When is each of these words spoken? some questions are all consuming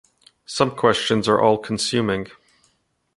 some 0.47 0.71
questions 0.75 1.27
are 1.29 1.39
all 1.39 1.59
consuming 1.59 2.25